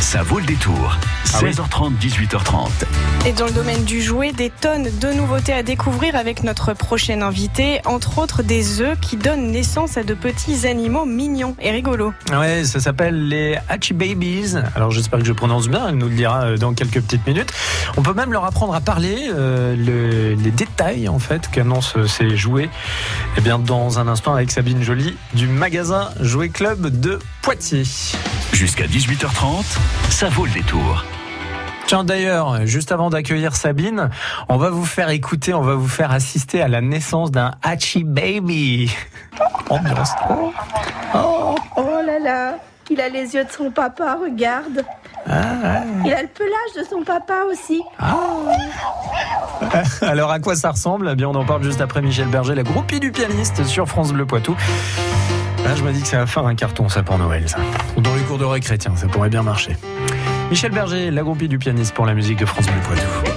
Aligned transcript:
Ça 0.00 0.22
vaut 0.22 0.38
le 0.40 0.46
détour. 0.46 0.96
Ah 1.34 1.38
oui. 1.42 1.50
16h30, 1.50 1.92
18h30. 2.00 2.68
Et 3.26 3.32
dans 3.32 3.44
le 3.46 3.52
domaine 3.52 3.84
du 3.84 4.00
jouet, 4.02 4.32
des 4.32 4.50
tonnes 4.50 4.88
de 5.00 5.12
nouveautés 5.12 5.52
à 5.52 5.62
découvrir 5.62 6.16
avec 6.16 6.42
notre 6.42 6.72
prochaine 6.72 7.22
invité, 7.22 7.80
entre 7.84 8.18
autres 8.18 8.42
des 8.42 8.80
œufs 8.80 8.98
qui 8.98 9.16
donnent 9.16 9.50
naissance 9.52 9.96
à 9.98 10.02
de 10.02 10.14
petits 10.14 10.66
animaux 10.66 11.04
mignons 11.04 11.54
et 11.60 11.70
rigolos. 11.70 12.12
Ouais, 12.32 12.64
ça 12.64 12.80
s'appelle 12.80 13.28
les 13.28 13.58
Hachi 13.68 13.92
Babies. 13.92 14.54
Alors 14.74 14.90
j'espère 14.90 15.20
que 15.20 15.24
je 15.26 15.32
prononce 15.32 15.68
bien, 15.68 15.86
elle 15.88 15.96
nous 15.96 16.08
le 16.08 16.14
dira 16.16 16.42
euh, 16.44 16.56
dans 16.56 16.72
quelques 16.74 17.00
petites 17.02 17.26
minutes. 17.26 17.52
On 17.96 18.02
peut 18.02 18.14
même 18.14 18.32
leur 18.32 18.44
apprendre 18.46 18.74
à 18.74 18.80
parler, 18.80 19.30
euh, 19.32 19.76
le- 19.76 20.34
les 20.34 20.50
détails 20.50 21.08
en 21.08 21.18
fait 21.18 21.48
qu'annoncent 21.50 21.98
euh, 21.98 22.06
ces 22.08 22.36
jouets. 22.36 22.70
Eh 23.36 23.40
bien 23.42 23.58
dans 23.58 23.98
un 23.98 24.08
instant 24.08 24.34
avec 24.34 24.50
Sabine 24.50 24.82
Joly 24.82 25.16
du 25.34 25.46
magasin 25.46 26.08
Jouet 26.20 26.48
Club 26.48 27.00
de 27.00 27.18
Poitiers. 27.42 27.84
Jusqu'à 28.52 28.86
18h30, 28.86 29.64
ça 30.10 30.28
vaut 30.28 30.44
le 30.44 30.52
détour. 30.52 31.04
Tiens 31.86 32.04
d'ailleurs, 32.04 32.66
juste 32.66 32.92
avant 32.92 33.10
d'accueillir 33.10 33.56
Sabine, 33.56 34.10
on 34.48 34.58
va 34.58 34.70
vous 34.70 34.84
faire 34.84 35.08
écouter, 35.10 35.54
on 35.54 35.62
va 35.62 35.74
vous 35.74 35.88
faire 35.88 36.12
assister 36.12 36.62
à 36.62 36.68
la 36.68 36.80
naissance 36.80 37.30
d'un 37.30 37.52
Hachi 37.62 38.04
Baby. 38.04 38.94
Ambiance. 39.70 40.10
Oh. 41.14 41.54
Oh 41.76 42.00
là 42.06 42.18
là, 42.18 42.54
il 42.90 43.00
a 43.00 43.08
les 43.08 43.34
yeux 43.34 43.44
de 43.44 43.50
son 43.50 43.70
papa, 43.70 44.18
regarde. 44.22 44.84
Ah, 45.28 45.82
Il 46.04 46.12
a 46.12 46.22
le 46.22 46.28
pelage 46.28 46.74
de 46.78 46.84
son 46.88 47.02
papa 47.02 47.42
aussi. 47.50 47.82
Alors 50.02 50.30
à 50.30 50.40
quoi 50.40 50.56
ça 50.56 50.70
ressemble? 50.70 51.08
Eh 51.12 51.14
bien 51.14 51.28
on 51.28 51.34
en 51.34 51.44
parle 51.44 51.62
juste 51.62 51.80
après 51.80 52.02
Michel 52.02 52.28
Berger, 52.28 52.54
la 52.54 52.62
groupie 52.62 53.00
du 53.00 53.12
pianiste 53.12 53.64
sur 53.64 53.86
France 53.86 54.12
Bleu 54.12 54.26
Poitou. 54.26 54.56
Là 55.64 55.74
je 55.74 55.82
me 55.82 55.92
dis 55.92 56.00
que 56.00 56.08
ça 56.08 56.18
va 56.18 56.26
faire 56.26 56.46
un 56.46 56.54
carton 56.54 56.88
ça 56.88 57.02
pour 57.02 57.18
Noël 57.18 57.48
ça. 57.48 57.58
Dans 57.98 58.14
cours 58.30 58.38
de 58.38 58.44
récré 58.44 58.78
tiens, 58.78 58.94
ça 58.94 59.08
pourrait 59.08 59.28
bien 59.28 59.42
marcher. 59.42 59.76
Michel 60.50 60.70
Berger, 60.70 61.10
la 61.10 61.22
groupie 61.22 61.48
du 61.48 61.58
pianiste 61.58 61.92
pour 61.94 62.06
la 62.06 62.14
musique 62.14 62.38
de 62.38 62.46
France 62.46 62.66
Bleu 62.66 62.80
Poitou. 62.86 63.29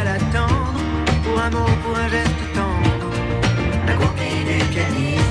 À 0.00 0.04
l'attendre 0.04 0.80
Pour 1.24 1.40
un 1.40 1.50
mot, 1.50 1.70
pour 1.82 1.96
un 1.96 2.08
geste 2.08 2.44
tendre. 2.54 3.10
La 3.86 3.94
copie 3.94 4.44
du 4.44 4.64
pianiste 4.72 5.23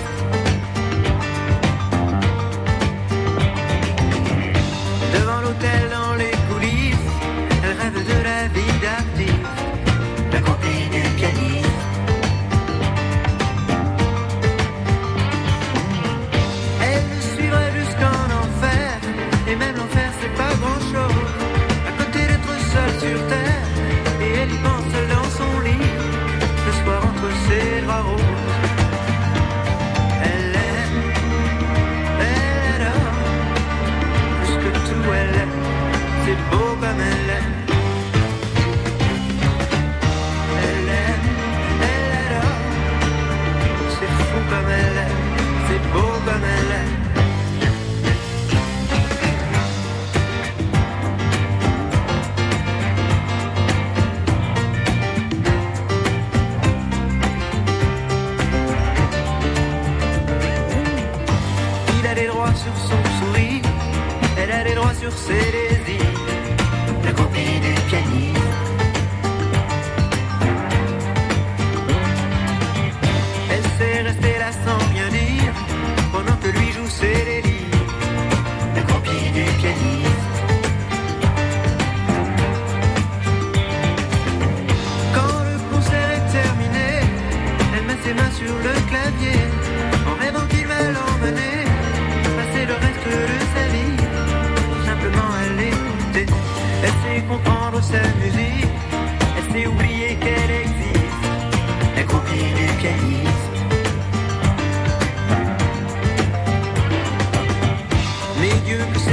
Mais 108.74 109.13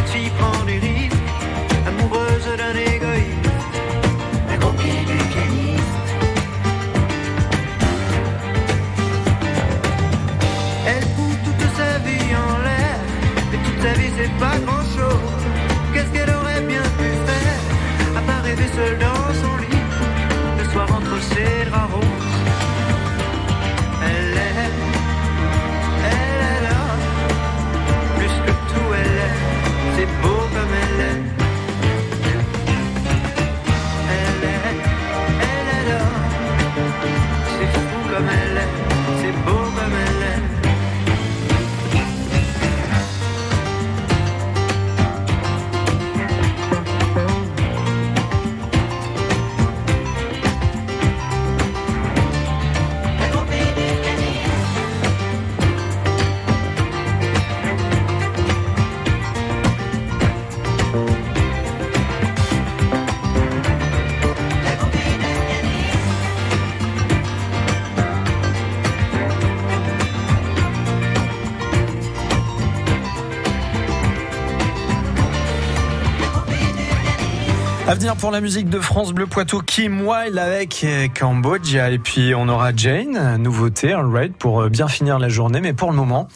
Pour 78.18 78.33
la 78.33 78.41
musique 78.41 78.68
de 78.68 78.80
France 78.80 79.12
Bleu 79.12 79.27
Poitou, 79.27 79.60
Kim 79.60 80.07
Wilde 80.07 80.36
avec 80.36 80.84
Cambodia. 81.18 81.91
Et 81.91 81.98
puis 81.98 82.34
on 82.34 82.48
aura 82.48 82.74
Jane, 82.74 83.36
nouveauté, 83.36 83.95
raid 83.95 84.33
pour 84.34 84.62
euh, 84.62 84.68
bien 84.68 84.89
finir 84.89 85.18
la 85.18 85.28
journée. 85.28 85.60
Mais 85.60 85.72
pour 85.72 85.91
le 85.91 85.97
moment, 85.97 86.27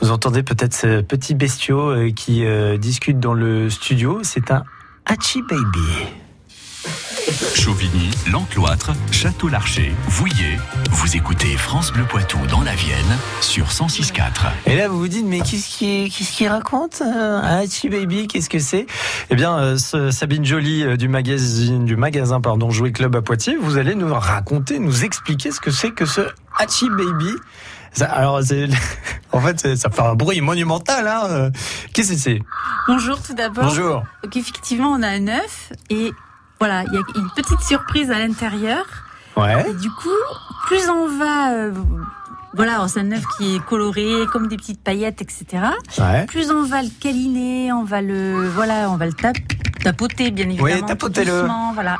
vous 0.00 0.10
entendez 0.10 0.42
peut-être 0.42 0.74
ce 0.74 1.00
petit 1.00 1.34
bestiau 1.34 1.90
euh, 1.90 2.10
qui 2.10 2.44
euh, 2.44 2.76
discute 2.78 3.20
dans 3.20 3.34
le 3.34 3.70
studio. 3.70 4.20
C'est 4.22 4.50
un 4.50 4.64
Hachi 5.06 5.42
Baby. 5.42 6.29
Chauvigny, 7.30 8.10
L'Encloître, 8.32 8.90
Château-Larcher, 9.12 9.94
Vouillé. 10.08 10.58
Vous 10.90 11.16
écoutez 11.16 11.56
France 11.56 11.92
Bleu 11.92 12.02
Poitou 12.02 12.38
dans 12.48 12.62
la 12.62 12.74
Vienne 12.74 13.16
sur 13.40 13.66
106.4. 13.68 14.46
Et 14.66 14.74
là, 14.74 14.88
vous 14.88 14.98
vous 14.98 15.06
dites, 15.06 15.24
mais 15.24 15.38
qu'est-ce 15.38 15.68
qu'il 16.36 16.48
raconte 16.48 17.02
un 17.02 17.38
Hachi 17.38 17.88
Baby, 17.88 18.26
qu'est-ce 18.26 18.50
que 18.50 18.58
c'est? 18.58 18.84
Eh 19.30 19.36
bien, 19.36 19.56
euh, 19.58 19.78
ce- 19.78 20.10
Sabine 20.10 20.44
Joly 20.44 20.82
euh, 20.82 20.96
du 20.96 21.06
magazine, 21.06 21.84
du 21.84 21.94
magasin 21.94 22.40
pardon, 22.40 22.70
Jouet 22.70 22.90
Club 22.90 23.14
à 23.14 23.22
Poitiers, 23.22 23.56
vous 23.56 23.78
allez 23.78 23.94
nous 23.94 24.12
raconter, 24.12 24.80
nous 24.80 25.04
expliquer 25.04 25.52
ce 25.52 25.60
que 25.60 25.70
c'est 25.70 25.92
que 25.92 26.06
ce 26.06 26.22
Hachi 26.58 26.88
Baby. 26.90 27.30
Ça- 27.92 28.06
alors, 28.06 28.40
en 29.32 29.40
fait, 29.40 29.76
ça 29.76 29.88
fait 29.88 30.02
un 30.02 30.14
bruit 30.16 30.40
monumental. 30.40 31.06
Hein 31.06 31.22
euh. 31.28 31.50
Qu'est-ce 31.92 32.10
que 32.12 32.18
c'est? 32.18 32.42
Bonjour 32.88 33.22
tout 33.22 33.34
d'abord. 33.34 33.64
Bonjour. 33.66 34.02
Donc 34.24 34.36
effectivement, 34.36 34.90
on 34.90 35.02
a 35.02 35.08
un 35.08 35.28
œuf 35.28 35.72
et 35.90 36.12
voilà, 36.60 36.84
il 36.84 36.92
y 36.92 36.96
a 36.96 37.00
une 37.16 37.30
petite 37.34 37.60
surprise 37.62 38.10
à 38.10 38.18
l'intérieur. 38.18 38.84
Ouais. 39.36 39.68
Et 39.70 39.74
du 39.74 39.90
coup, 39.90 40.08
plus 40.66 40.88
on 40.90 41.08
va, 41.18 41.52
euh, 41.54 41.72
voilà, 42.54 42.86
c'est 42.88 43.00
un 43.00 43.12
œuf 43.12 43.24
qui 43.38 43.56
est 43.56 43.64
coloré 43.64 44.26
comme 44.32 44.46
des 44.48 44.56
petites 44.56 44.82
paillettes, 44.82 45.22
etc. 45.22 45.46
Ouais. 45.98 46.26
Plus 46.26 46.50
on 46.50 46.62
va 46.64 46.82
le 46.82 46.88
câliner, 47.00 47.72
on 47.72 47.84
va 47.84 48.02
le, 48.02 48.46
voilà, 48.48 48.90
on 48.90 48.96
va 48.96 49.06
le 49.06 49.12
tap- 49.14 49.36
tapoter 49.82 50.30
bien 50.30 50.46
évidemment. 50.46 50.68
Oui, 50.74 50.84
tapotez-le. 50.86 51.48
Voilà. 51.74 51.96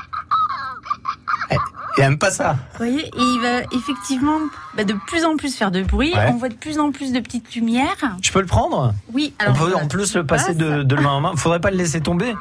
Il 1.99 2.05
aime 2.05 2.19
pas 2.19 2.31
ça. 2.31 2.53
Vous 2.73 2.79
voyez, 2.79 3.05
et 3.05 3.11
il 3.17 3.41
va 3.43 3.63
effectivement 3.77 4.39
bah, 4.77 4.85
de 4.85 4.95
plus 5.09 5.25
en 5.25 5.37
plus 5.37 5.55
faire 5.57 5.71
de 5.73 5.83
bruit. 5.83 6.13
Ouais. 6.15 6.29
On 6.29 6.37
voit 6.37 6.49
de 6.49 6.55
plus 6.55 6.79
en 6.79 6.93
plus 6.93 7.13
de 7.13 7.19
petites 7.21 7.53
lumières. 7.55 7.97
Je 8.23 8.31
peux 8.31 8.41
le 8.41 8.47
prendre? 8.47 8.95
Oui. 9.13 9.35
On 9.41 9.45
Alors 9.45 9.55
peut 9.57 9.61
voilà, 9.71 9.85
en 9.85 9.89
plus 9.89 10.15
le 10.15 10.25
passer 10.25 10.49
passe. 10.55 10.57
de, 10.57 10.83
de 10.85 10.95
main 10.97 11.11
en 11.11 11.21
main. 11.21 11.33
Faudrait 11.37 11.61
pas 11.61 11.71
le 11.71 11.77
laisser 11.77 12.01
tomber. 12.01 12.33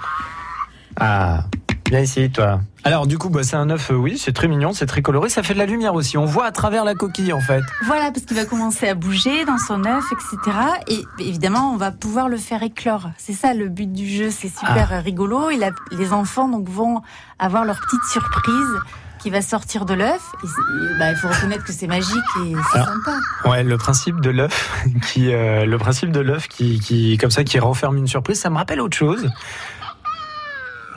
Ah, 0.99 1.45
viens 1.89 1.99
ici, 1.99 2.29
toi. 2.29 2.61
Alors, 2.83 3.07
du 3.07 3.17
coup, 3.17 3.29
bah, 3.29 3.43
c'est 3.43 3.55
un 3.55 3.69
œuf, 3.69 3.91
euh, 3.91 3.95
oui, 3.95 4.17
c'est 4.17 4.31
très 4.31 4.47
mignon, 4.47 4.71
c'est 4.73 4.85
très 4.85 5.01
coloré. 5.01 5.27
Ça 5.29 5.43
fait 5.43 5.53
de 5.53 5.59
la 5.59 5.65
lumière 5.65 5.93
aussi. 5.93 6.17
On 6.17 6.25
voit 6.25 6.45
à 6.45 6.51
travers 6.51 6.83
la 6.85 6.93
coquille, 6.95 7.33
en 7.33 7.41
fait. 7.41 7.61
Voilà, 7.85 8.11
parce 8.11 8.25
qu'il 8.25 8.37
va 8.37 8.45
commencer 8.45 8.87
à 8.87 8.93
bouger 8.95 9.43
dans 9.45 9.57
son 9.57 9.83
œuf, 9.85 10.03
etc. 10.11 10.57
Et 10.87 11.03
évidemment, 11.19 11.71
on 11.73 11.77
va 11.77 11.91
pouvoir 11.91 12.29
le 12.29 12.37
faire 12.37 12.63
éclore. 12.63 13.09
C'est 13.17 13.33
ça 13.33 13.53
le 13.53 13.67
but 13.69 13.91
du 13.91 14.07
jeu, 14.07 14.29
c'est 14.31 14.47
super 14.49 14.89
Ah. 14.91 14.99
rigolo. 15.01 15.49
Et 15.49 15.57
la- 15.57 15.71
les 15.91 16.13
enfants 16.13 16.47
donc 16.47 16.69
vont 16.69 17.01
avoir 17.37 17.65
leur 17.65 17.79
petite 17.79 18.03
surprise 18.11 18.79
qui 19.21 19.29
va 19.29 19.41
sortir 19.41 19.83
de 19.85 19.93
l'œuf. 19.95 20.21
Bah, 20.97 21.11
il 21.11 21.17
faut 21.17 21.27
reconnaître 21.27 21.65
que 21.65 21.73
c'est 21.73 21.87
magique 21.87 22.15
et 22.45 22.53
c'est 22.71 22.77
sympa. 22.79 23.17
Ouais, 23.43 23.63
le 23.65 23.77
principe 23.77 24.21
de 24.21 24.29
l'œuf, 24.29 24.73
qui, 25.11 25.33
euh, 25.33 25.65
le 25.65 25.77
principe 25.77 26.11
de 26.11 26.21
l'œuf 26.21 26.47
qui, 26.47 26.79
qui, 26.79 27.17
comme 27.17 27.29
ça, 27.31 27.43
qui 27.43 27.59
renferme 27.59 27.97
une 27.97 28.07
surprise, 28.07 28.39
ça 28.39 28.49
me 28.49 28.55
rappelle 28.55 28.79
autre 28.79 28.95
chose. 28.95 29.29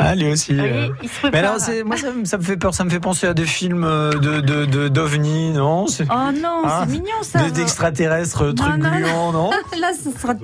Ah, 0.04 0.14
lui 0.16 0.32
aussi. 0.32 0.58
Euh. 0.58 0.88
Mais 1.32 1.38
alors, 1.38 1.56
moi, 1.84 1.96
ça, 1.96 2.10
me- 2.10 2.24
ça 2.24 2.36
me 2.38 2.42
fait 2.42 2.56
peur. 2.56 2.74
Ça 2.74 2.84
me 2.84 2.90
fait 2.90 2.98
penser 3.00 3.26
à 3.28 3.34
des 3.34 3.46
films 3.46 3.84
euh, 3.84 4.10
de, 4.12 4.40
de, 4.40 4.64
de, 4.64 4.88
d'ovnis, 4.88 5.50
non? 5.52 5.86
Oh 5.86 6.14
non, 6.34 6.62
Ah. 6.64 6.84
c'est 6.86 6.92
mignon 6.92 7.22
ça. 7.22 7.44
de- 7.44 7.50
D'extraterrestres, 7.50 8.42
euh, 8.42 8.52
trucs 8.52 8.76
non, 8.78 8.90
non. 8.90 8.96
gluants, 8.98 9.32
non? 9.32 9.50
Là, 9.80 9.92
ce 9.94 10.10
sera. 10.18 10.34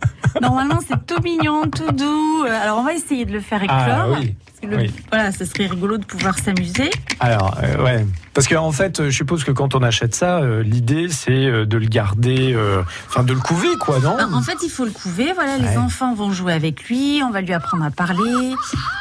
Normalement, 0.40 0.78
c'est 0.86 1.06
tout 1.06 1.20
mignon, 1.22 1.62
tout 1.70 1.90
doux. 1.92 2.44
Euh, 2.44 2.62
Alors, 2.62 2.78
on 2.78 2.84
va 2.84 2.92
essayer 2.94 3.24
de 3.24 3.32
le 3.32 3.40
faire 3.40 3.62
éclore. 3.62 3.78
Ah, 3.80 4.06
oui. 4.10 4.34
Parce 4.46 4.60
que 4.60 4.66
le- 4.66 4.76
Oui. 4.82 4.94
Voilà, 5.10 5.32
ce 5.32 5.44
serait 5.44 5.66
rigolo 5.66 5.98
de 5.98 6.04
pouvoir 6.04 6.38
s'amuser. 6.38 6.90
Alors, 7.20 7.56
euh, 7.62 7.82
ouais. 7.82 8.06
Parce 8.34 8.46
qu'en 8.46 8.64
en 8.66 8.72
fait, 8.72 9.00
euh, 9.00 9.04
je 9.10 9.16
suppose 9.16 9.42
que 9.42 9.50
quand 9.50 9.74
on 9.74 9.82
achète 9.82 10.14
ça, 10.14 10.38
euh, 10.38 10.62
l'idée, 10.62 11.08
c'est 11.08 11.50
de 11.66 11.76
le 11.76 11.86
garder, 11.86 12.52
euh, 12.54 12.82
enfin, 13.08 13.24
de 13.24 13.32
le 13.32 13.40
couver, 13.40 13.68
quoi, 13.80 13.98
non 14.00 14.16
Ben, 14.16 14.32
En 14.32 14.42
fait, 14.42 14.56
il 14.62 14.70
faut 14.70 14.84
le 14.84 14.90
couver. 14.92 15.32
Voilà, 15.34 15.56
Ouais. 15.56 15.70
les 15.70 15.78
enfants 15.78 16.14
vont 16.14 16.30
jouer 16.32 16.52
avec 16.52 16.84
lui. 16.88 17.20
On 17.24 17.30
va 17.30 17.40
lui 17.40 17.52
apprendre 17.52 17.84
à 17.84 17.90
parler. 17.90 18.54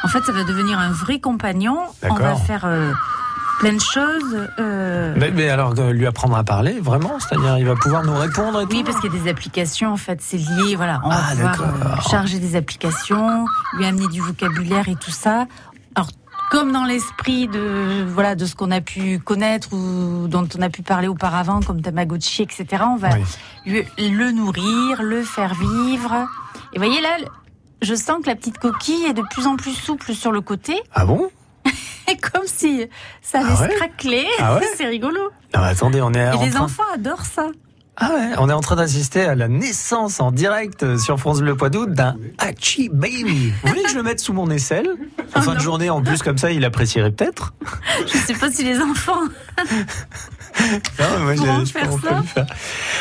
En 0.03 0.07
fait, 0.07 0.23
ça 0.23 0.31
va 0.31 0.43
devenir 0.43 0.79
un 0.79 0.91
vrai 0.91 1.19
compagnon. 1.19 1.77
On 2.09 2.15
va 2.15 2.35
faire 2.35 2.65
plein 3.59 3.73
de 3.73 3.79
choses. 3.81 4.47
euh, 4.59 5.13
mais, 5.17 5.31
mais 5.31 5.49
alors, 5.49 5.73
euh, 5.77 5.91
lui 5.91 6.05
apprendre 6.05 6.35
à 6.35 6.43
parler, 6.43 6.79
vraiment? 6.79 7.19
C'est-à-dire, 7.19 7.57
il 7.57 7.65
va 7.65 7.75
pouvoir 7.75 8.03
nous 8.03 8.15
répondre 8.15 8.61
et 8.61 8.65
Oui, 8.65 8.79
tout? 8.79 8.83
parce 8.85 8.99
qu'il 8.99 9.11
y 9.13 9.17
a 9.17 9.19
des 9.23 9.29
applications. 9.29 9.91
En 9.93 9.97
fait, 9.97 10.19
c'est 10.21 10.37
lié. 10.37 10.75
Voilà, 10.75 11.01
on 11.03 11.09
Ah, 11.11 11.33
va 11.35 11.49
pouvoir 11.51 11.73
euh, 11.97 12.09
charger 12.09 12.39
des 12.39 12.55
applications, 12.55 13.45
lui 13.77 13.85
amener 13.85 14.07
du 14.07 14.21
vocabulaire 14.21 14.87
et 14.89 14.95
tout 14.95 15.11
ça. 15.11 15.45
Alors. 15.95 16.09
Comme 16.49 16.71
dans 16.71 16.85
l'esprit 16.85 17.49
de 17.49 18.05
voilà 18.07 18.33
de 18.35 18.45
ce 18.45 18.55
qu'on 18.55 18.71
a 18.71 18.79
pu 18.79 19.19
connaître 19.19 19.73
ou 19.73 20.29
dont 20.29 20.47
on 20.57 20.61
a 20.61 20.69
pu 20.69 20.81
parler 20.81 21.09
auparavant, 21.09 21.59
comme 21.59 21.81
Tamagotchi, 21.81 22.41
etc. 22.43 22.83
On 22.87 22.95
va 22.95 23.09
Oui. 23.65 23.83
lui- 23.97 24.09
le 24.15 24.31
nourrir, 24.31 25.03
le 25.03 25.23
faire 25.23 25.53
vivre. 25.55 26.25
Et 26.71 26.77
voyez 26.77 27.01
là, 27.01 27.09
je 27.81 27.93
sens 27.95 28.19
que 28.23 28.29
la 28.29 28.35
petite 28.37 28.59
coquille 28.59 29.03
est 29.09 29.13
de 29.13 29.23
plus 29.29 29.45
en 29.45 29.57
plus 29.57 29.73
souple 29.73 30.13
sur 30.13 30.31
le 30.31 30.39
côté, 30.39 30.81
Ah 30.95 31.03
bon? 31.05 31.29
comme 32.33 32.45
si 32.47 32.87
ça 33.21 33.39
allait 33.39 33.49
Ah 33.57 33.61
ouais 33.61 33.69
se 33.71 33.75
craqueler. 33.75 34.27
Ah 34.39 34.55
ouais 34.55 34.67
C'est 34.77 34.85
rigolo. 34.85 35.19
Non, 35.55 35.61
mais 35.61 35.67
attendez, 35.67 36.01
on 36.01 36.13
est 36.13 36.35
Et 36.35 36.45
les 36.45 36.57
enfants 36.57 36.83
adorent 36.93 37.25
ça. 37.25 37.47
Ah 37.99 38.11
ouais, 38.13 38.29
on 38.37 38.47
est 38.47 38.53
en 38.53 38.61
train 38.61 38.75
d'assister 38.75 39.23
à 39.23 39.33
la 39.33 39.47
naissance 39.47 40.19
en 40.19 40.31
direct 40.31 40.97
sur 40.99 41.19
France 41.19 41.39
Bleu 41.41 41.55
Poitou 41.55 41.87
d'un 41.87 42.15
Hachi 42.37 42.89
Baby. 42.93 43.51
Vous 43.63 43.69
voulez 43.69 43.81
que 43.81 43.89
je 43.89 43.95
le 43.95 44.03
mette 44.03 44.19
sous 44.19 44.33
mon 44.33 44.51
aisselle 44.51 44.87
En 45.35 45.41
fin 45.41 45.55
de 45.55 45.59
journée, 45.59 45.89
en 45.89 46.03
plus, 46.03 46.21
comme 46.21 46.37
ça, 46.37 46.51
il 46.51 46.63
apprécierait 46.63 47.09
peut-être. 47.11 47.55
Je 48.05 48.15
sais 48.17 48.35
pas 48.35 48.51
si 48.51 48.63
les 48.63 48.79
enfants. 48.79 49.21
Non, 50.99 51.19
moi, 51.23 51.33
Comment 51.37 51.59
je- 51.61 51.65
je 51.65 51.71
faire 51.71 51.89
ça. 52.35 52.45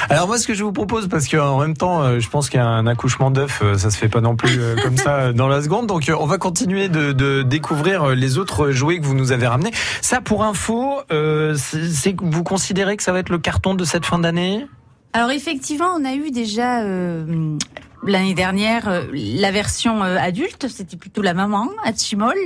Alors 0.09 0.27
moi, 0.29 0.39
ce 0.39 0.47
que 0.47 0.55
je 0.55 0.65
vous 0.65 0.73
propose, 0.73 1.09
parce 1.09 1.29
qu'en 1.29 1.59
même 1.61 1.77
temps, 1.77 2.03
euh, 2.03 2.19
je 2.19 2.29
pense 2.31 2.49
qu'un 2.49 2.87
accouchement 2.87 3.31
d'œuf, 3.31 3.61
euh, 3.63 3.77
ça 3.77 3.91
se 3.91 3.99
fait 3.99 4.09
pas 4.09 4.21
non 4.23 4.35
plus 4.35 4.59
euh, 4.59 4.77
comme 4.83 4.97
ça 4.97 5.33
dans 5.35 5.49
la 5.49 5.61
seconde. 5.63 5.87
Donc, 5.87 6.11
on 6.19 6.27
va 6.27 6.39
continuer 6.39 6.89
de, 6.89 7.13
de 7.13 7.43
découvrir 7.43 8.09
les 8.09 8.39
autres 8.39 8.71
jouets 8.71 8.99
que 8.99 9.05
vous 9.05 9.15
nous 9.15 9.33
avez 9.33 9.47
ramenés. 9.47 9.73
Ça, 10.01 10.23
pour 10.23 10.43
info, 10.45 11.01
euh, 11.13 11.55
c'est 11.57 12.17
vous 12.19 12.43
considérez 12.45 12.97
que 12.97 13.03
ça 13.03 13.13
va 13.13 13.19
être 13.19 13.31
le 13.31 13.39
carton 13.39 13.75
de 13.75 13.85
cette 13.85 14.07
fin 14.07 14.19
d'année? 14.19 14.67
Alors 15.17 15.31
effectivement, 15.31 15.95
on 15.97 16.05
a 16.05 16.13
eu 16.13 16.31
déjà 16.31 16.83
euh, 16.83 17.57
l'année 18.03 18.35
dernière 18.35 18.87
euh, 18.87 19.05
la 19.15 19.51
version 19.51 20.05
euh, 20.05 20.19
adulte, 20.19 20.69
c'était 20.69 20.99
plutôt 20.99 21.23
la 21.23 21.33
maman, 21.33 21.71
Hachimol. 21.85 22.37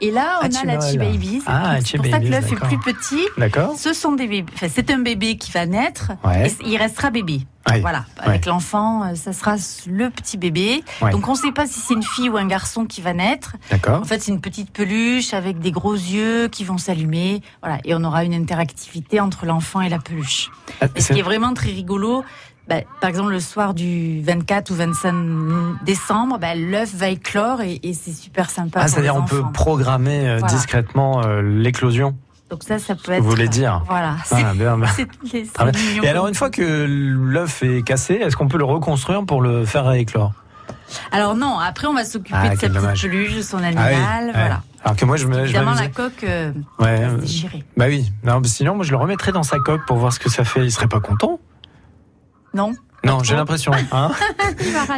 Et 0.00 0.12
là, 0.12 0.38
on 0.40 0.44
a 0.44 0.64
la 0.64 0.76
Babies. 0.76 1.42
Ah, 1.46 1.78
C'est 1.84 1.96
pour 1.96 2.06
ça 2.06 2.20
que 2.20 2.26
l'œuf 2.26 2.52
est 2.52 2.54
plus 2.54 2.78
petit. 2.78 3.26
D'accord 3.36 3.74
Ce 3.76 3.92
sont 3.92 4.12
des 4.12 4.28
bébés. 4.28 4.52
Enfin, 4.54 4.68
c'est 4.72 4.92
un 4.92 5.00
bébé 5.00 5.38
qui 5.38 5.50
va 5.50 5.66
naître. 5.66 6.12
Ouais. 6.24 6.46
Et 6.46 6.52
il 6.66 6.76
restera 6.76 7.10
bébé. 7.10 7.40
Voilà. 7.80 8.04
Avec 8.18 8.46
l'enfant, 8.46 9.04
euh, 9.04 9.14
ça 9.14 9.32
sera 9.32 9.54
le 9.86 10.10
petit 10.10 10.36
bébé. 10.36 10.82
Donc 11.12 11.28
on 11.28 11.32
ne 11.32 11.36
sait 11.36 11.52
pas 11.52 11.66
si 11.66 11.78
c'est 11.78 11.94
une 11.94 12.02
fille 12.02 12.28
ou 12.28 12.36
un 12.36 12.46
garçon 12.46 12.84
qui 12.84 13.00
va 13.00 13.12
naître. 13.12 13.56
D'accord. 13.70 14.00
En 14.00 14.04
fait, 14.04 14.20
c'est 14.20 14.32
une 14.32 14.40
petite 14.40 14.70
peluche 14.72 15.34
avec 15.34 15.58
des 15.60 15.70
gros 15.70 15.94
yeux 15.94 16.48
qui 16.48 16.64
vont 16.64 16.78
s'allumer. 16.78 17.42
Voilà. 17.62 17.78
Et 17.84 17.94
on 17.94 18.02
aura 18.02 18.24
une 18.24 18.34
interactivité 18.34 19.20
entre 19.20 19.46
l'enfant 19.46 19.80
et 19.82 19.88
la 19.88 19.98
peluche. 19.98 20.50
Ah, 20.80 20.86
Et 20.96 21.00
ce 21.00 21.12
qui 21.12 21.18
est 21.20 21.22
vraiment 21.22 21.54
très 21.54 21.70
rigolo, 21.70 22.24
bah, 22.68 22.76
par 23.00 23.10
exemple, 23.10 23.30
le 23.30 23.40
soir 23.40 23.74
du 23.74 24.20
24 24.22 24.70
ou 24.70 24.74
25 24.74 25.84
décembre, 25.84 26.38
bah, 26.38 26.54
l'œuf 26.54 26.94
va 26.94 27.08
éclore 27.08 27.60
et, 27.60 27.80
et 27.82 27.94
c'est 27.94 28.12
super 28.12 28.48
sympa. 28.50 28.80
Ah, 28.82 28.88
c'est-à-dire 28.88 29.16
on 29.16 29.22
peut 29.24 29.42
programmer 29.52 30.28
euh, 30.28 30.38
Voilà. 30.38 30.54
discrètement 30.54 31.22
euh, 31.24 31.42
l'éclosion. 31.42 32.16
Donc 32.50 32.64
ça, 32.64 32.78
ça 32.80 32.94
peut 32.96 33.02
Vous 33.06 33.12
être. 33.12 33.22
voulez 33.22 33.48
dire 33.48 33.82
Voilà. 33.86 34.16
Ah, 34.30 34.52
bien, 34.54 34.76
bien. 34.76 34.88
Mignon 35.32 36.02
Et 36.02 36.08
alors 36.08 36.26
une 36.26 36.34
fois 36.34 36.50
que 36.50 36.84
l'œuf 36.88 37.62
est 37.62 37.82
cassé, 37.82 38.14
est-ce 38.14 38.36
qu'on 38.36 38.48
peut 38.48 38.58
le 38.58 38.64
reconstruire 38.64 39.24
pour 39.24 39.40
le 39.40 39.64
faire 39.64 39.90
éclore 39.92 40.32
Alors 41.12 41.36
non, 41.36 41.58
après 41.60 41.86
on 41.86 41.94
va 41.94 42.04
s'occuper 42.04 42.36
Ah, 42.40 42.48
de 42.48 42.58
sa 42.60 42.68
petite 42.68 43.02
peluche, 43.02 43.36
de 43.36 43.42
son 43.42 43.58
Ah 43.58 43.60
oui, 43.60 43.66
animal, 43.78 44.26
ouais. 44.26 44.32
voilà. 44.32 44.62
Alors 44.82 44.96
que 44.96 45.04
moi 45.04 45.16
je 45.16 45.26
me, 45.26 45.34
je 45.34 45.40
Évidemment, 45.40 45.70
la 45.72 45.82
m'amusais- 45.82 45.90
coque 45.92 46.24
euh, 46.24 46.52
Ouais, 46.80 47.06
va 47.06 47.26
se 47.26 47.46
euh, 47.46 47.48
bah 47.76 47.84
oui. 47.88 48.10
Non, 48.24 48.40
sinon 48.44 48.74
moi 48.74 48.84
je 48.84 48.90
le 48.90 48.96
remettrais 48.96 49.30
dans 49.30 49.42
sa 49.44 49.58
coque 49.60 49.86
pour 49.86 49.98
voir 49.98 50.12
ce 50.12 50.18
que 50.18 50.28
ça 50.30 50.42
fait. 50.42 50.64
Il 50.64 50.72
serait 50.72 50.88
pas 50.88 51.00
content? 51.00 51.38
Non 52.54 52.72
Non, 53.04 53.22
j'ai 53.22 53.36
l'impression. 53.36 53.72
Hein. 53.92 54.10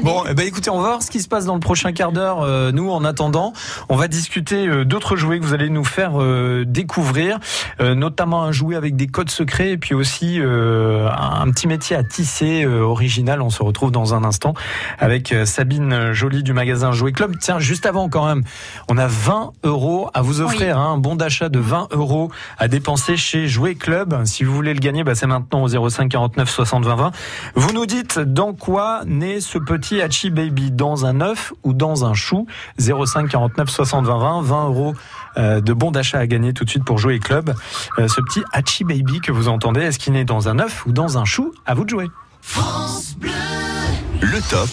Bon, 0.02 0.24
eh 0.28 0.34
ben 0.34 0.46
écoutez, 0.46 0.68
on 0.68 0.80
va 0.80 0.88
voir 0.88 1.02
ce 1.02 1.10
qui 1.10 1.20
se 1.20 1.28
passe 1.28 1.46
dans 1.46 1.54
le 1.54 1.60
prochain 1.60 1.92
quart 1.92 2.12
d'heure. 2.12 2.42
Euh, 2.42 2.72
nous, 2.72 2.90
en 2.90 3.04
attendant, 3.04 3.52
on 3.88 3.96
va 3.96 4.06
discuter 4.06 4.66
euh, 4.66 4.84
d'autres 4.84 5.16
jouets 5.16 5.38
que 5.38 5.44
vous 5.44 5.54
allez 5.54 5.70
nous 5.70 5.84
faire 5.84 6.20
euh, 6.20 6.64
découvrir, 6.66 7.38
euh, 7.80 7.94
notamment 7.94 8.42
un 8.42 8.52
jouet 8.52 8.76
avec 8.76 8.96
des 8.96 9.06
codes 9.06 9.30
secrets 9.30 9.70
et 9.70 9.78
puis 9.78 9.94
aussi 9.94 10.40
euh, 10.40 11.08
un, 11.10 11.50
petit 11.50 11.66
métier 11.66 11.96
à 11.96 12.02
tisser 12.02 12.64
euh, 12.64 12.80
original. 12.80 13.40
On 13.40 13.50
se 13.50 13.62
retrouve 13.62 13.92
dans 13.92 14.14
un 14.14 14.24
instant 14.24 14.54
avec 14.98 15.32
euh, 15.32 15.46
Sabine 15.46 16.12
Joly 16.12 16.42
du 16.42 16.52
magasin 16.52 16.92
Jouet 16.92 17.12
Club. 17.12 17.36
Tiens, 17.40 17.58
juste 17.58 17.86
avant 17.86 18.08
quand 18.08 18.26
même, 18.26 18.42
on 18.88 18.98
a 18.98 19.06
20 19.06 19.52
euros 19.64 20.10
à 20.12 20.22
vous 20.22 20.40
offrir, 20.40 20.78
hein, 20.78 20.94
un 20.94 20.98
bon 20.98 21.16
d'achat 21.16 21.48
de 21.48 21.58
20 21.58 21.88
euros 21.92 22.30
à 22.58 22.68
dépenser 22.68 23.16
chez 23.16 23.46
Jouet 23.48 23.74
Club. 23.74 24.24
Si 24.24 24.44
vous 24.44 24.54
voulez 24.54 24.74
le 24.74 24.80
gagner, 24.80 25.04
bah, 25.04 25.14
c'est 25.14 25.26
maintenant 25.26 25.62
au 25.62 25.88
05 25.88 26.08
49 26.10 26.50
60 26.50 26.84
20 26.84 26.94
20. 26.96 27.12
Vous 27.54 27.72
nous 27.72 27.86
dites 27.92 28.18
dans 28.18 28.54
quoi 28.54 29.02
naît 29.04 29.40
ce 29.40 29.58
petit 29.58 30.00
Hachi 30.00 30.30
Baby? 30.30 30.70
Dans 30.70 31.04
un 31.04 31.20
œuf 31.20 31.52
ou 31.62 31.74
dans 31.74 32.06
un 32.06 32.14
chou? 32.14 32.46
05 32.78 33.28
49 33.28 33.68
60 33.68 34.06
20 34.06 34.18
20, 34.18 34.42
20 34.42 34.64
euros 34.68 34.94
euh, 35.36 35.60
de 35.60 35.72
bons 35.74 35.90
d'achat 35.90 36.18
à 36.18 36.26
gagner 36.26 36.54
tout 36.54 36.64
de 36.64 36.70
suite 36.70 36.84
pour 36.84 36.96
jouer 36.96 37.18
club. 37.18 37.54
Euh, 37.98 38.08
ce 38.08 38.22
petit 38.22 38.42
Hachi 38.52 38.84
Baby 38.84 39.20
que 39.20 39.30
vous 39.30 39.48
entendez, 39.48 39.82
est-ce 39.82 39.98
qu'il 39.98 40.14
naît 40.14 40.24
dans 40.24 40.48
un 40.48 40.58
œuf 40.58 40.86
ou 40.86 40.92
dans 40.92 41.18
un 41.18 41.26
chou? 41.26 41.52
À 41.66 41.74
vous 41.74 41.84
de 41.84 41.90
jouer. 41.90 42.08
Le 44.24 44.40
top. 44.40 44.70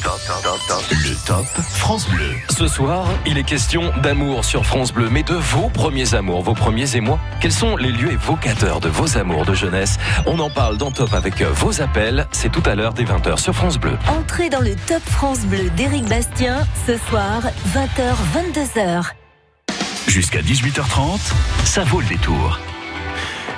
Le 0.92 1.26
top 1.26 1.48
France 1.74 2.08
Bleu. 2.08 2.36
Ce 2.56 2.68
soir, 2.68 3.08
il 3.26 3.36
est 3.40 3.44
question 3.44 3.92
d'amour 4.04 4.46
sur 4.46 4.64
France 4.64 4.94
Bleu, 4.94 5.10
mais 5.10 5.24
de 5.24 5.34
vos 5.34 5.70
premiers 5.70 6.14
amours, 6.14 6.44
vos 6.44 6.54
premiers 6.54 6.96
émois. 6.96 7.20
Quels 7.42 7.52
sont 7.52 7.76
les 7.76 7.92
lieux 7.92 8.12
évocateurs 8.12 8.80
de 8.80 8.90
vos 8.90 9.18
amours 9.18 9.48
de 9.48 9.56
jeunesse? 9.56 9.98
On 10.28 10.38
en 10.38 10.52
parle 10.52 10.78
dans 10.78 10.92
Top 10.92 11.16
avec 11.16 11.42
vos 11.42 11.82
appels. 11.82 12.28
C'est 12.32 12.52
tout 12.52 12.62
à 12.64 12.76
l'heure 12.76 12.94
des 12.94 13.06
20h 13.06 13.40
sur 13.40 13.56
France 13.56 13.80
Bleu. 13.80 13.98
Entrez 14.08 14.52
dans 14.52 14.62
le 14.62 14.76
Top 14.76 15.02
France 15.10 15.40
Bleu 15.48 15.72
d'Éric 15.72 16.06
Bastien, 16.06 16.68
ce 16.86 16.96
soir, 17.10 17.42
20h, 17.74 18.14
22h. 18.36 19.14
Jusqu'à 20.08 20.42
18h30, 20.42 21.20
ça 21.66 21.84
vaut 21.86 22.02
le 22.02 22.08
détour. 22.08 22.60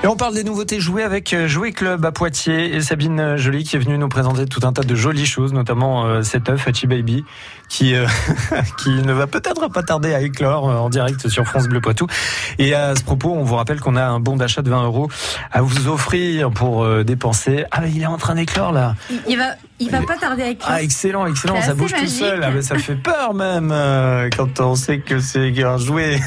Et 0.03 0.07
on 0.07 0.15
parle 0.15 0.33
des 0.33 0.43
nouveautés 0.43 0.79
jouées 0.79 1.03
avec 1.03 1.31
euh, 1.31 1.47
Jouet 1.47 1.73
Club 1.73 2.03
à 2.05 2.11
Poitiers 2.11 2.73
et 2.73 2.81
Sabine 2.81 3.19
euh, 3.19 3.37
Joly 3.37 3.63
qui 3.63 3.75
est 3.75 3.79
venue 3.79 3.99
nous 3.99 4.09
présenter 4.09 4.47
tout 4.47 4.61
un 4.63 4.73
tas 4.73 4.81
de 4.81 4.95
jolies 4.95 5.27
choses, 5.27 5.53
notamment 5.53 6.05
euh, 6.05 6.23
cet 6.23 6.49
œuf 6.49 6.67
Hachi 6.67 6.87
Baby 6.87 7.23
qui 7.71 7.95
euh, 7.95 8.05
qui 8.77 8.89
ne 8.89 9.13
va 9.13 9.27
peut-être 9.27 9.67
pas 9.69 9.83
tarder 9.83 10.13
à 10.13 10.21
éclore 10.21 10.65
en 10.65 10.89
direct 10.89 11.29
sur 11.29 11.45
France 11.45 11.67
Bleu 11.67 11.81
Poitou. 11.81 12.07
Et 12.59 12.73
à 12.73 12.95
ce 12.95 13.03
propos, 13.03 13.31
on 13.31 13.43
vous 13.43 13.55
rappelle 13.55 13.79
qu'on 13.79 13.95
a 13.95 14.03
un 14.03 14.19
bon 14.19 14.35
d'achat 14.35 14.61
de 14.61 14.69
20 14.69 14.83
euros 14.83 15.09
à 15.51 15.61
vous 15.61 15.87
offrir 15.87 16.51
pour 16.51 16.83
euh, 16.83 17.03
dépenser. 17.03 17.65
Ah, 17.71 17.85
il 17.87 18.01
est 18.01 18.07
en 18.07 18.17
train 18.17 18.35
d'éclore 18.35 18.71
là. 18.73 18.95
Il, 19.27 19.37
va, 19.37 19.55
il 19.79 19.89
va 19.89 20.01
pas 20.01 20.17
tarder 20.17 20.41
avec 20.41 20.61
Ah, 20.65 20.81
excellent, 20.81 21.27
excellent. 21.27 21.61
Ça 21.61 21.73
bouge 21.73 21.93
tout 21.93 22.07
seul. 22.07 22.43
Ah, 22.43 22.61
ça 22.61 22.77
fait 22.77 22.95
peur 22.95 23.33
même 23.33 23.73
quand 24.35 24.59
on 24.59 24.75
sait 24.75 24.99
que 24.99 25.19
c'est 25.19 25.63
un 25.63 25.77
jouet. 25.77 26.19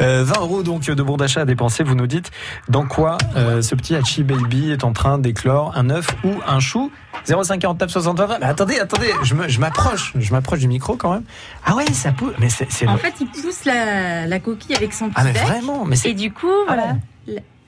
Euh, 0.00 0.22
20 0.24 0.40
euros 0.40 0.62
donc 0.62 0.84
de 0.84 1.02
bon 1.02 1.16
d'achat 1.16 1.42
à 1.42 1.44
dépenser. 1.44 1.82
Vous 1.82 1.94
nous 1.94 2.06
dites 2.06 2.30
dans 2.68 2.86
quoi 2.86 3.07
euh, 3.36 3.62
ce 3.62 3.74
petit 3.74 3.94
Hachi 3.94 4.22
Baby 4.24 4.70
est 4.72 4.84
en 4.84 4.92
train 4.92 5.18
d'éclore 5.18 5.72
un 5.76 5.88
œuf 5.90 6.06
ou 6.24 6.32
un 6.46 6.60
chou 6.60 6.90
0549 7.26 7.90
60 7.90 8.18
20. 8.20 8.38
Mais 8.40 8.46
attendez, 8.46 8.78
attendez, 8.78 9.10
je 9.22 9.60
m'approche, 9.60 10.12
je 10.18 10.32
m'approche 10.32 10.58
du 10.58 10.68
micro 10.68 10.96
quand 10.96 11.12
même. 11.12 11.24
Ah 11.64 11.74
ouais, 11.76 11.86
ça 11.92 12.12
pousse. 12.12 12.32
Mais 12.38 12.48
c'est 12.48 12.86
En 12.86 12.92
le- 12.92 12.98
fait, 12.98 13.14
il 13.20 13.26
pousse 13.28 13.64
la, 13.64 14.26
la 14.26 14.38
coquille 14.40 14.74
avec 14.76 14.92
son 14.92 15.06
petit 15.08 15.14
ah 15.18 15.24
mais 15.24 15.32
bec. 15.32 15.42
vraiment, 15.42 15.84
mais 15.84 15.96
Et 16.04 16.14
du 16.14 16.32
coup, 16.32 16.46
voilà. 16.66 16.96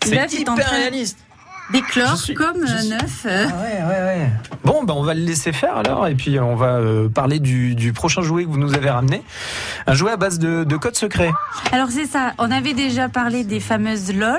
c'est 0.03 0.15
L'œuf 0.15 0.33
est 0.35 0.49
en 0.49 0.55
hyper 0.55 0.67
train 0.67 0.77
réaliste. 0.77 1.19
D'éclore 1.73 2.17
suis- 2.17 2.35
comme 2.35 2.67
suis- 2.67 2.93
œuf. 2.93 3.27
euh, 3.27 3.47
Ah 3.51 3.57
ouais, 3.57 3.83
ouais, 3.89 4.05
ouais. 4.05 4.31
Bon, 4.65 4.85
ben 4.85 4.95
on 4.95 5.03
va 5.03 5.15
le 5.15 5.21
laisser 5.23 5.53
faire 5.53 5.77
alors, 5.77 6.07
et 6.07 6.15
puis 6.15 6.39
on 6.39 6.55
va 6.55 6.75
euh, 6.75 7.09
parler 7.09 7.39
du, 7.41 7.75
du 7.75 7.93
prochain 7.93 8.23
jouet 8.23 8.45
que 8.45 8.49
vous 8.51 8.59
nous 8.59 8.75
avez 8.75 8.91
ramené. 8.91 9.23
Un 9.87 9.95
jouet 9.95 10.13
à 10.13 10.17
base 10.17 10.39
de, 10.39 10.65
de 10.65 10.77
code 10.77 10.97
secret. 10.97 11.31
Alors 11.73 11.89
c'est 11.91 12.07
ça, 12.07 12.35
on 12.39 12.51
avait 12.51 12.75
déjà 12.75 13.09
parlé 13.09 13.45
des 13.45 13.61
fameuses 13.61 14.13
LOL, 14.15 14.39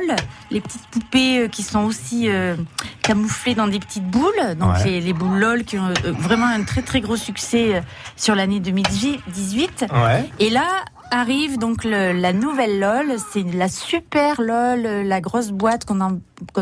les 0.52 0.62
petites 0.62 0.86
poupées 0.92 1.40
euh, 1.40 1.48
qui 1.48 1.64
sont 1.64 1.84
aussi 1.84 2.30
euh, 2.30 2.56
camouflées 3.02 3.56
dans 3.56 3.68
des 3.68 3.80
petites 3.80 4.06
boules. 4.08 4.56
Donc 4.60 4.74
Ouais. 4.76 4.84
les, 4.86 5.02
les 5.02 5.14
boules 5.14 5.38
LOL 5.40 5.64
qui 5.64 5.78
ont 5.80 5.88
euh, 6.06 6.12
vraiment 6.18 6.46
un 6.48 6.64
très 6.64 6.82
très 6.84 7.02
gros 7.02 7.18
succès 7.18 7.76
euh, 7.76 7.82
sur 8.16 8.36
l'année 8.36 8.60
2018. 8.60 9.86
Ouais. 9.92 10.30
Et 10.40 10.50
là 10.50 10.64
arrive 11.12 11.58
donc 11.58 11.84
le- 11.84 12.14
la 12.14 12.34
nouvelle 12.34 12.80
LOL, 12.80 13.14
c'est 13.32 13.44
la 13.54 13.68
super 13.68 14.42
LOL, 14.42 14.82
la 15.06 15.22
grosse 15.22 15.50
boîte 15.52 15.86
qu'on 15.86 16.00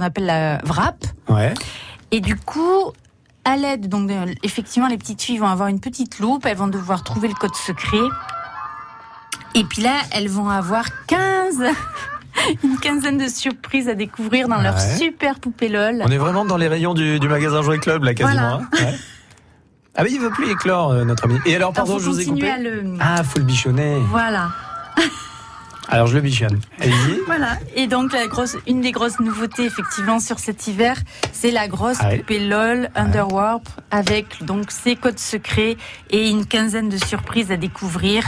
appelle 0.01 0.25
la 0.25 0.58
Wrap. 0.65 1.06
Ouais. 1.29 1.53
Et 2.12 2.20
du 2.22 2.36
coup, 2.36 2.91
à 3.46 3.56
l'aide, 3.58 3.88
donc 3.88 4.12
effectivement, 4.44 4.88
les 4.88 4.98
petites 4.98 5.22
filles 5.22 5.38
vont 5.38 5.48
avoir 5.48 5.70
une 5.70 5.79
petite 5.79 6.20
loupe, 6.20 6.46
elles 6.46 6.58
vont 6.58 6.68
devoir 6.68 7.03
trouver 7.03 7.27
le 7.27 7.34
code 7.36 7.56
secret. 7.56 7.98
Et 9.56 9.63
puis 9.63 9.82
là, 9.82 9.94
elles 10.12 10.29
vont 10.29 10.50
avoir 10.50 10.86
15, 11.08 11.63
une 12.63 12.77
quinzaine 12.77 13.18
de 13.18 13.27
surprises 13.27 13.89
à 13.89 13.96
découvrir 13.96 14.48
dans 14.48 14.62
leur 14.62 14.79
super 14.79 15.39
poupée 15.39 15.70
LOL. 15.70 16.01
On 16.06 16.12
est 16.12 16.18
vraiment 16.18 16.46
dans 16.46 16.58
les 16.58 16.68
rayons 16.68 16.94
du, 16.94 17.20
du 17.20 17.27
magasin 17.27 17.62
Jouet 17.62 17.79
Club, 17.79 18.03
là, 18.03 18.13
quasiment. 18.13 18.39
Voilà. 18.39 18.53
hein. 18.56 18.70
Ouais. 18.91 18.96
Ah 19.96 20.03
mais 20.03 20.12
il 20.12 20.19
veut 20.19 20.29
plus 20.29 20.50
éclore, 20.51 20.91
euh, 20.91 21.03
notre 21.03 21.25
ami. 21.25 21.36
Et 21.46 21.55
alors, 21.55 21.69
Alors, 21.69 21.74
pardon, 21.74 21.93
faut 21.93 22.00
je 22.00 22.10
vous 22.10 22.19
ai 22.22 22.25
coupé. 22.25 22.50
à 22.50 22.58
le... 22.58 22.84
Ah, 23.00 23.24
faut 23.24 23.39
le 23.39 23.46
bichonner. 23.46 23.98
Voilà. 24.10 24.50
Alors, 25.91 26.05
je 26.05 26.13
le 26.13 26.22
bichonne. 26.22 26.60
Allez-y. 26.79 27.19
Voilà. 27.25 27.58
Et 27.75 27.88
donc, 27.88 28.13
la 28.13 28.27
grosse, 28.27 28.55
une 28.67 28.79
des 28.81 28.91
grosses 28.91 29.19
nouveautés, 29.19 29.65
effectivement, 29.65 30.19
sur 30.19 30.38
cet 30.38 30.67
hiver, 30.67 30.96
c'est 31.34 31.50
la 31.50 31.67
grosse 31.67 31.98
Ah 32.00 32.10
oui. 32.12 32.19
poupée 32.19 32.39
LOL 32.48 32.91
Underwarp 32.93 33.63
avec 33.89 34.43
donc 34.46 34.69
ses 34.69 34.96
codes 34.96 35.17
secrets 35.17 35.77
et 36.12 36.29
une 36.29 36.46
quinzaine 36.46 36.89
de 36.89 36.98
surprises 36.98 37.51
à 37.51 37.58
découvrir. 37.58 38.24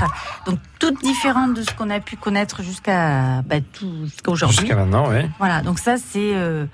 Donc, 0.48 0.58
toutes 0.80 1.04
différentes 1.04 1.54
de 1.54 1.62
ce 1.62 1.70
qu'on 1.76 1.92
a 1.92 2.00
pu 2.00 2.16
connaître 2.18 2.64
jusqu'à 2.64 3.44
bah, 3.44 3.58
jusqu'à 3.80 4.32
aujourd'hui. 4.32 4.58
Jusqu'à 4.62 4.76
maintenant, 4.76 5.10
oui. 5.12 5.22
Voilà. 5.38 5.62
Donc, 5.62 5.78
ça, 5.78 5.98
c'est 5.98 6.34
euh, 6.34 6.66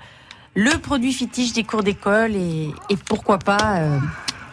le 0.54 0.70
produit 0.78 1.12
fétiche 1.12 1.52
des 1.52 1.64
cours 1.64 1.82
d'école 1.82 2.34
et, 2.34 2.72
et 2.88 2.96
pourquoi 2.96 3.38
pas 3.38 3.76
euh, 3.80 3.98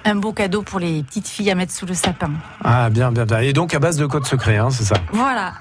un 0.06 0.16
beau 0.16 0.32
cadeau 0.32 0.62
pour 0.62 0.80
les 0.80 1.04
petites 1.04 1.28
filles 1.28 1.52
à 1.52 1.56
mettre 1.56 1.74
sous 1.74 1.86
le 1.86 1.94
sapin. 1.94 2.32
Ah, 2.64 2.90
bien, 2.90 3.12
bien, 3.12 3.26
bien. 3.26 3.40
Et 3.40 3.54
donc, 3.54 3.74
à 3.74 3.80
base 3.80 3.98
de 3.98 4.06
code 4.06 4.26
secret, 4.26 4.58
hein, 4.58 4.70
c'est 4.70 4.86
ça? 4.86 4.96
Voilà. 5.12 5.54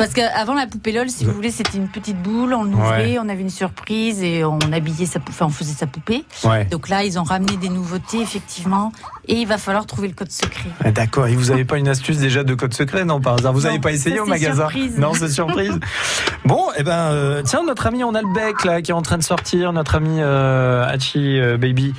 Parce 0.00 0.14
qu'avant 0.14 0.54
la 0.54 0.66
poupée 0.66 0.92
LOL, 0.92 1.10
si 1.10 1.26
vous 1.26 1.32
voulez, 1.32 1.50
c'était 1.50 1.76
une 1.76 1.88
petite 1.88 2.16
boule, 2.22 2.54
on 2.54 2.64
l'ouvrait, 2.64 3.18
on 3.18 3.28
avait 3.28 3.42
une 3.42 3.50
surprise 3.50 4.22
et 4.22 4.44
on 4.44 4.58
habillait 4.72 5.04
sa 5.04 5.18
poupée, 5.18 5.32
enfin, 5.32 5.46
on 5.46 5.50
faisait 5.50 5.74
sa 5.74 5.86
poupée. 5.86 6.24
Ouais. 6.42 6.64
Donc 6.64 6.88
là, 6.88 7.04
ils 7.04 7.18
ont 7.18 7.22
ramené 7.22 7.56
des 7.58 7.68
nouveautés, 7.68 8.20
effectivement, 8.22 8.92
et 9.28 9.34
il 9.34 9.46
va 9.46 9.58
falloir 9.58 9.84
trouver 9.84 10.08
le 10.08 10.14
code 10.14 10.30
secret. 10.30 10.70
Ah, 10.82 10.90
D'accord. 10.90 11.26
Et 11.26 11.34
vous 11.34 11.50
avez 11.50 11.66
pas 11.66 11.76
une 11.76 11.88
astuce 11.88 12.16
déjà 12.16 12.44
de 12.44 12.54
code 12.54 12.72
secret, 12.72 13.04
non, 13.04 13.20
par 13.20 13.34
hasard? 13.34 13.52
Vous 13.52 13.60
Non, 13.62 13.68
avez 13.70 13.78
pas 13.78 13.92
essayé 13.92 14.16
ça, 14.16 14.22
au 14.22 14.26
magasin? 14.26 14.68
surprise. 14.70 14.98
Non, 14.98 15.12
c'est 15.12 15.28
surprise. 15.28 15.78
bon, 16.46 16.62
eh 16.78 16.82
ben, 16.82 16.92
euh, 16.92 17.42
tiens, 17.44 17.62
notre 17.66 17.86
ami, 17.86 18.02
on 18.02 18.14
a 18.14 18.22
le 18.22 18.32
bec 18.34 18.64
là 18.64 18.80
qui 18.80 18.92
est 18.92 18.94
en 18.94 19.02
train 19.02 19.18
de 19.18 19.22
sortir, 19.22 19.72
notre 19.74 19.96
ami 19.96 20.16
euh, 20.20 20.84
Hachi 20.88 21.38
euh, 21.38 21.58
Baby. 21.58 21.92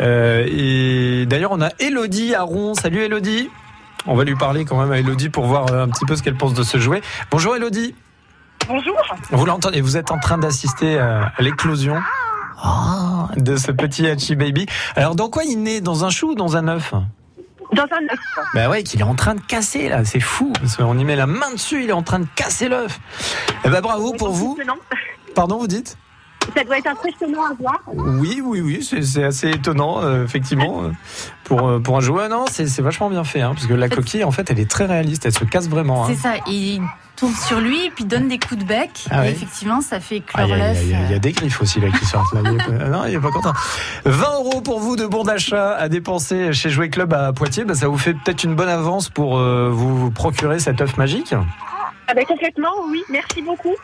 Euh, 0.00 0.46
et 0.48 1.26
d'ailleurs, 1.26 1.52
on 1.52 1.60
a 1.60 1.70
Elodie 1.80 2.34
Aron. 2.36 2.74
Salut 2.74 3.00
Elodie. 3.02 3.50
On 4.06 4.14
va 4.14 4.24
lui 4.24 4.36
parler 4.36 4.64
quand 4.64 4.78
même 4.80 4.92
à 4.92 4.98
Elodie 4.98 5.28
pour 5.28 5.46
voir 5.46 5.70
euh, 5.72 5.84
un 5.84 5.88
petit 5.88 6.04
peu 6.04 6.16
ce 6.16 6.22
qu'elle 6.22 6.36
pense 6.36 6.54
de 6.54 6.62
ce 6.62 6.78
jouet. 6.78 7.02
Bonjour 7.30 7.56
Elodie. 7.56 7.94
Bonjour. 8.66 8.96
Vous 9.30 9.46
l'entendez, 9.46 9.80
vous 9.80 9.96
êtes 9.96 10.10
en 10.10 10.18
train 10.18 10.38
d'assister 10.38 10.98
euh, 10.98 11.22
à 11.22 11.42
l'éclosion 11.42 12.00
ah, 12.62 13.28
de 13.36 13.56
ce 13.56 13.70
petit 13.70 14.06
Hachi 14.06 14.34
Baby. 14.34 14.66
Alors, 14.96 15.14
dans 15.14 15.28
quoi 15.28 15.44
il 15.44 15.62
naît? 15.62 15.80
Dans 15.80 16.04
un 16.04 16.10
chou 16.10 16.30
ou 16.30 16.34
dans 16.34 16.56
un 16.56 16.68
œuf? 16.68 16.92
Dans 17.72 17.82
un 17.82 18.04
œuf. 18.12 18.46
bah 18.54 18.68
ouais, 18.68 18.82
qu'il 18.82 19.00
est 19.00 19.04
en 19.04 19.14
train 19.14 19.34
de 19.34 19.40
casser 19.40 19.88
là, 19.88 20.04
c'est 20.04 20.20
fou. 20.20 20.52
Parce 20.58 20.76
qu'on 20.76 20.98
y 20.98 21.04
met 21.04 21.16
la 21.16 21.26
main 21.26 21.52
dessus, 21.52 21.84
il 21.84 21.90
est 21.90 21.94
en 21.94 22.02
train 22.02 22.18
de 22.18 22.26
casser 22.34 22.68
l'œuf. 22.68 22.98
Eh 23.64 23.68
ben 23.68 23.80
bravo 23.80 24.12
pour 24.14 24.30
vous. 24.30 24.58
Pardon, 25.34 25.58
vous 25.58 25.66
dites? 25.66 25.96
Ça 26.56 26.64
doit 26.64 26.78
être 26.78 26.86
impressionnant 26.88 27.42
à 27.50 27.54
voir. 27.58 27.80
Oui, 27.86 28.42
oui, 28.44 28.60
oui, 28.60 28.82
c'est 29.02 29.24
assez 29.24 29.50
étonnant, 29.50 30.02
euh, 30.02 30.24
effectivement, 30.24 30.82
euh, 30.84 30.90
pour, 31.44 31.68
euh, 31.68 31.78
pour 31.78 31.96
un 31.96 32.00
jouet. 32.00 32.28
Non, 32.28 32.44
c'est 32.50 32.66
c'est 32.66 32.82
vachement 32.82 33.10
bien 33.10 33.24
fait, 33.24 33.40
hein, 33.42 33.52
parce 33.54 33.66
que 33.66 33.74
la 33.74 33.88
coquille, 33.88 34.24
en 34.24 34.30
fait, 34.30 34.50
elle 34.50 34.58
est 34.58 34.70
très 34.70 34.86
réaliste, 34.86 35.26
elle 35.26 35.32
se 35.32 35.44
casse 35.44 35.68
vraiment. 35.68 36.04
hein. 36.04 36.08
C'est 36.10 36.16
ça, 36.20 36.34
il 36.46 36.80
tourne 37.16 37.34
sur 37.34 37.60
lui, 37.60 37.86
et 37.86 37.90
puis 37.90 38.04
donne 38.04 38.28
des 38.28 38.38
coups 38.38 38.60
de 38.60 38.64
bec, 38.64 38.90
Ah 39.10 39.26
et 39.26 39.30
effectivement, 39.32 39.80
ça 39.80 39.98
fait 40.00 40.22
Ah, 40.34 40.44
éclore 40.44 40.46
Il 40.46 40.50
y, 40.50 40.52
a- 40.62 40.68
l'œuf. 40.72 40.78
il 40.82 40.90
y 40.90 40.94
a- 40.94 41.04
il 41.06 41.10
y 41.10 41.14
a 41.14 41.18
des 41.18 41.32
griffes 41.32 41.60
aussi 41.60 41.80
là 41.80 41.88
qui 41.90 42.04
sortent. 42.06 42.32
Là. 42.32 42.40
Il 42.44 42.52
y 42.52 42.60
a 42.60 42.64
pas- 42.64 42.88
non, 42.88 43.04
il 43.06 43.14
est 43.14 43.20
pas 43.20 43.30
content. 43.30 43.52
20 44.04 44.34
euros 44.36 44.60
pour 44.60 44.78
vous 44.80 44.96
de 44.96 45.04
bon 45.06 45.24
d'achat 45.24 45.74
à 45.76 45.88
dépenser 45.88 46.52
chez 46.52 46.70
Jouet 46.70 46.90
Club 46.90 47.12
à 47.12 47.32
Poitiers. 47.32 47.64
Bah, 47.64 47.74
ça 47.74 47.88
vous 47.88 47.98
fait 47.98 48.14
peut-être 48.14 48.44
une 48.44 48.54
bonne 48.54 48.68
avance 48.68 49.08
pour 49.08 49.36
euh, 49.38 49.68
vous 49.72 50.10
procurer 50.12 50.60
cet 50.60 50.80
œuf 50.80 50.96
magique. 50.96 51.34
Ah 52.10 52.14
ben, 52.14 52.24
complètement, 52.24 52.72
oui. 52.90 53.02
Merci 53.10 53.42
beaucoup. 53.42 53.74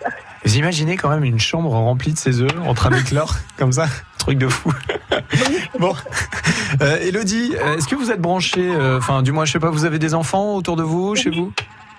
Vous 0.45 0.57
imaginez 0.57 0.97
quand 0.97 1.11
même 1.11 1.25
une 1.25 1.39
chambre 1.39 1.71
remplie 1.71 2.13
de 2.15 2.19
ces 2.19 2.41
œufs 2.41 2.51
en 2.67 2.73
train 2.75 2.91
d'éclore 2.91 3.35
comme 3.59 3.73
ça? 3.73 3.87
Truc 4.19 4.39
de 4.39 4.49
fou. 4.49 4.73
bon. 5.79 5.95
Euh, 6.81 6.97
Elodie, 7.03 7.55
euh, 7.63 7.77
est-ce 7.77 7.87
que 7.87 7.95
vous 7.95 8.11
êtes 8.11 8.21
branchée 8.23 8.71
euh, 8.75 8.97
Enfin, 8.99 9.23
du 9.23 9.31
moins, 9.33 9.45
je 9.45 9.53
sais 9.53 9.59
pas, 9.59 9.69
vous 9.71 9.85
avez 9.85 9.99
des 9.99 10.15
enfants 10.15 10.55
autour 10.55 10.77
de 10.77 10.83
vous, 10.83 11.15
chez 11.15 11.29
vous? 11.31 11.53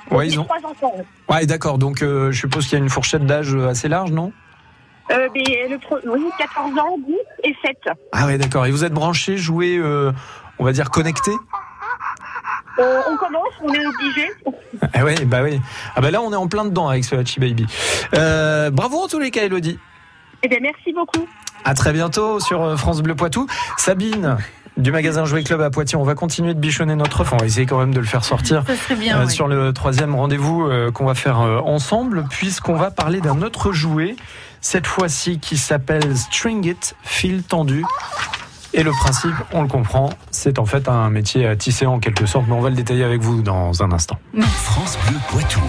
Ouais, 0.10 0.28
ils 0.28 0.40
ont. 0.40 0.44
trois 0.46 0.58
enfants. 0.70 0.94
Ouais, 1.30 1.46
d'accord. 1.46 1.78
Donc, 1.78 2.02
euh, 2.02 2.32
je 2.32 2.40
suppose 2.40 2.66
qu'il 2.66 2.74
y 2.78 2.82
a 2.82 2.84
une 2.84 2.90
fourchette 2.90 3.26
d'âge 3.26 3.54
assez 3.56 3.88
large, 3.88 4.12
non? 4.12 4.32
Euh, 5.12 5.30
ben, 5.36 5.44
le 5.70 5.78
pro- 5.78 6.00
oui, 6.08 6.24
14 6.40 6.72
ans, 6.80 6.98
10 7.08 7.14
et 7.44 7.56
7. 7.64 7.78
Ah 8.12 8.26
ouais, 8.26 8.40
d'accord. 8.40 8.66
Et 8.66 8.72
vous 8.72 8.84
êtes 8.84 8.94
branchés, 8.94 9.38
joués, 9.38 9.78
euh, 9.78 10.12
on 10.58 10.64
va 10.66 10.72
dire 10.72 10.90
connectés 10.90 11.36
Euh, 12.80 13.02
on 13.10 13.18
commence, 13.18 13.54
on 13.62 13.74
est 13.74 13.86
obligé. 13.86 14.28
Ah 14.94 15.04
ouais, 15.04 15.26
bah 15.26 15.42
oui. 15.44 15.60
Ah 15.96 16.02
bah 16.02 16.12
là, 16.12 16.22
on 16.22 16.32
est 16.32 16.36
en 16.36 16.48
plein 16.48 16.66
dedans 16.66 16.90
avec 16.90 17.06
ce 17.06 17.16
Hachi 17.16 17.40
Baby. 17.40 17.66
Euh, 18.14 18.70
bravo 18.70 18.98
en 18.98 19.08
tous 19.08 19.20
les 19.20 19.32
cas, 19.32 19.44
Elodie. 19.44 19.80
Eh 20.44 20.48
bien, 20.48 20.60
merci 20.62 20.92
beaucoup. 20.94 21.28
À 21.64 21.74
très 21.74 21.94
bientôt 21.94 22.40
sur 22.40 22.62
euh, 22.64 22.76
France 22.76 23.02
Bleu 23.02 23.16
Poitou. 23.16 23.48
Sabine 23.78 24.38
du 24.78 24.92
magasin 24.92 25.26
Jouet 25.26 25.44
Club 25.44 25.62
à 25.62 25.70
Poitiers, 25.70 25.98
on 25.98 26.04
va 26.04 26.16
continuer 26.16 26.54
de 26.54 26.60
bichonner 26.60 26.96
notre 26.96 27.22
œuf. 27.22 27.32
On 27.34 27.38
va 27.38 27.46
essayer 27.46 27.66
quand 27.66 27.80
même 27.80 27.94
de 27.94 28.00
le 28.00 28.06
faire 28.06 28.26
sortir 28.26 28.64
Ça 28.68 28.76
serait 28.76 28.96
bien, 28.96 29.20
euh, 29.20 29.26
oui. 29.26 29.32
sur 29.32 29.48
le 29.48 29.72
troisième 29.74 30.16
rendez-vous 30.16 30.68
euh, 30.68 30.92
qu'on 30.92 31.06
va 31.06 31.16
faire 31.16 31.40
euh, 31.40 31.60
ensemble, 31.60 32.26
puisqu'on 32.30 32.76
va 32.76 32.92
parler 32.92 33.22
d'un 33.22 33.42
autre 33.42 33.72
jouet, 33.72 34.16
cette 34.62 34.88
fois-ci 34.88 35.40
qui 35.40 35.58
s'appelle 35.58 36.16
String 36.18 36.66
It, 36.66 36.96
fil 37.04 37.44
tendu. 37.44 37.86
Et 38.78 38.84
le 38.84 38.92
principe, 38.92 39.34
on 39.54 39.62
le 39.62 39.70
comprend, 39.70 40.10
c'est 40.32 40.60
en 40.60 40.66
fait 40.66 40.90
un 40.90 41.10
métier 41.10 41.48
à 41.48 41.56
tisser 41.56 41.86
en 41.86 42.00
quelque 42.00 42.26
sorte, 42.26 42.46
mais 42.50 42.56
on 42.56 42.60
va 42.60 42.70
le 42.70 42.76
détailler 42.76 43.06
avec 43.06 43.22
vous 43.22 43.42
dans 43.42 43.82
un 43.82 43.94
instant. 43.94 44.18
France 44.42 44.98
Bleu 45.08 45.18
Poitou. 45.30 45.62